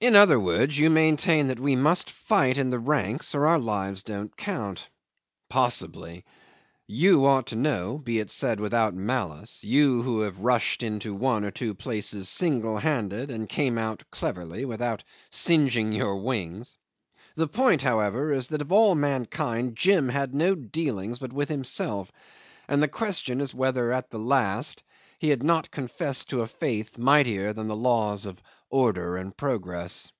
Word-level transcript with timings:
In 0.00 0.14
other 0.16 0.38
words, 0.38 0.78
you 0.78 0.90
maintained 0.90 1.48
that 1.48 1.58
we 1.58 1.76
must 1.76 2.10
fight 2.10 2.58
in 2.58 2.68
the 2.68 2.78
ranks 2.78 3.34
or 3.34 3.46
our 3.46 3.58
lives 3.58 4.02
don't 4.02 4.36
count. 4.36 4.90
Possibly! 5.48 6.26
You 6.86 7.24
ought 7.24 7.46
to 7.46 7.56
know 7.56 7.96
be 8.04 8.18
it 8.18 8.30
said 8.30 8.60
without 8.60 8.92
malice 8.92 9.64
you 9.64 10.02
who 10.02 10.20
have 10.20 10.40
rushed 10.40 10.82
into 10.82 11.14
one 11.14 11.42
or 11.42 11.50
two 11.50 11.72
places 11.74 12.28
single 12.28 12.76
handed 12.76 13.30
and 13.30 13.48
came 13.48 13.78
out 13.78 14.02
cleverly, 14.10 14.66
without 14.66 15.02
singeing 15.30 15.90
your 15.94 16.16
wings. 16.18 16.76
The 17.34 17.48
point, 17.48 17.80
however, 17.80 18.30
is 18.30 18.48
that 18.48 18.60
of 18.60 18.70
all 18.70 18.94
mankind 18.94 19.74
Jim 19.74 20.10
had 20.10 20.34
no 20.34 20.54
dealings 20.54 21.18
but 21.18 21.32
with 21.32 21.48
himself, 21.48 22.12
and 22.68 22.82
the 22.82 22.88
question 22.88 23.40
is 23.40 23.54
whether 23.54 23.90
at 23.90 24.10
the 24.10 24.18
last 24.18 24.82
he 25.18 25.30
had 25.30 25.42
not 25.42 25.70
confessed 25.70 26.28
to 26.28 26.42
a 26.42 26.46
faith 26.46 26.98
mightier 26.98 27.54
than 27.54 27.68
the 27.68 27.76
laws 27.76 28.26
of 28.26 28.42
order 28.68 29.16
and 29.16 29.36
progress. 29.36 30.10